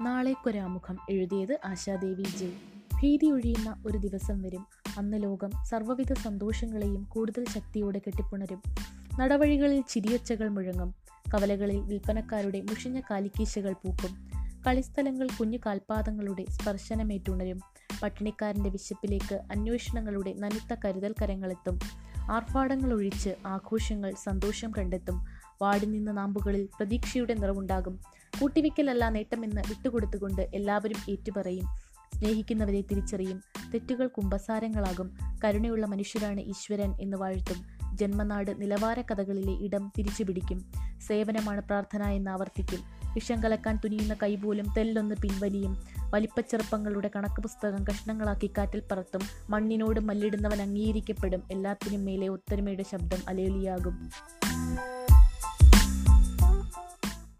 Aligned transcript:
നാളേക്കൊരാമുഖം 0.00 0.98
എഴുതിയത് 1.10 1.58
ആശാദേവി 1.64 2.22
ജെ 2.22 2.52
ഭീതി 3.00 3.30
ഒഴിയുന്ന 3.30 3.82
ഒരു 3.86 3.98
ദിവസം 3.98 4.42
വരും. 4.42 4.66
അന്ന് 4.98 5.22
ലോകം 5.22 5.50
സർവവിധ 5.64 6.12
സന്തോഷങ്ങളെയും 6.12 7.04
കൂടുതൽ 7.04 7.44
ശക്തിയോടെ 7.44 7.98
കെട്ടിപ്പുണരും. 7.98 8.62
നടവഴികളിൽ 9.18 9.82
ചിരിയൊച്ചകൾ 9.88 10.48
മുഴങ്ങും. 10.48 10.94
കവലകളിൽ 11.34 11.80
വിൽപ്പനക്കാരുടെ 11.80 12.60
മുഷിഞ്ഞ 12.60 13.00
കാലിക്കീശകൾ 13.00 13.72
പൂക്കും. 13.72 14.30
കളിസ്ഥലങ്ങൾ 14.66 15.28
കുഞ്ഞു 15.40 15.58
കാൽപാദങ്ങളുടെ 15.66 16.44
സ്പർശനമേറ്റുണരും. 16.50 17.60
പട്ടിണിക്കാരന്റെ 18.02 18.70
വിശപ്പിലേക്ക് 18.70 19.34
അന്വേഷണങ്ങളുടെ 19.34 20.32
നനുത്ത 20.32 20.80
കരുതൽ 20.84 21.14
കരങ്ങളെത്തും. 21.22 21.78
ആർഭാടങ്ങൾ 22.32 22.92
ഒഴിച്ച് 22.92 23.30
ആഘോഷങ്ങൾ 23.46 24.14
സന്തോഷം 24.22 24.72
കണ്ടെത്തും. 24.78 25.26
വാടി 25.62 25.86
നിന്ന 25.86 26.12
നാമ്പുകളിൽ 26.12 26.68
പ്രതീക്ഷയുടെ 26.76 27.34
നിറവുണ്ടാകും. 27.34 28.00
കൂട്ടിവെക്കലല്ല 28.40 29.08
നേട്ടമെന്ന് 29.08 29.60
വിട്ടുകൊടുത്തുകൊണ്ട് 29.68 30.42
എല്ലാവരും 30.54 30.96
ഏറ്റുപറയും. 31.10 31.64
സ്നേഹിക്കുന്നവരെ 32.18 32.80
തിരിച്ചറിയും. 32.80 33.42
തെറ്റുകൾ 33.74 34.06
കുമ്പസാരങ്ങളാകും. 34.06 35.18
കരുണയുള്ള 35.44 35.86
മനുഷ്യരാണ് 35.86 36.40
ഈശ്വരൻ 36.40 36.94
എന്ന് 37.00 37.16
വാഴ്ത്തും. 37.16 37.78
ജന്മനാട് 37.96 38.62
നിലവാര 38.62 39.00
കഥകളിലെ 39.00 39.52
ഇടം 39.52 39.92
തിരിച്ചു 39.98 40.24
പിടിക്കും 40.24 40.72
സേവനമാണ് 41.06 41.60
പ്രാർത്ഥന 41.60 42.02
എന്ന് 42.02 42.30
ആവർത്തിക്കും. 42.30 42.80
വിഷം 43.14 43.42
കലക്കാൻ 43.42 43.80
തുനിയുന്ന 43.84 44.16
കൈപോലും 44.22 44.66
തെല്ലൊന്ന് 44.76 45.14
പിൻവലിയും. 45.22 45.82
വലിപ്പച്ചെറുപ്പങ്ങളുടെ 46.10 47.10
കണക്ക് 47.16 47.40
പുസ്തകം 47.42 47.84
കഷ്ണങ്ങളാക്കി 47.84 48.50
കാറ്റിൽ 48.58 48.82
പറത്തും. 48.92 49.20
മണ്ണിനോട് 49.50 50.00
മല്ലിടുന്നവൻ 50.00 50.62
അംഗീകരിക്കപ്പെടും. 50.62 51.42
എല്ലാത്തിനും 51.50 52.04
മേലെ 52.04 52.28
ഒത്തൊരുമയുടെ 52.28 52.82
ശബ്ദം 52.82 53.18
അലേലിയാകും 53.28 54.10